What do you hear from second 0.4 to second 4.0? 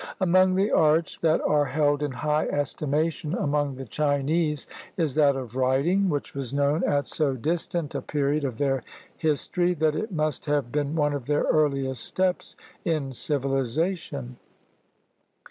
the arts that are held in high estimation among the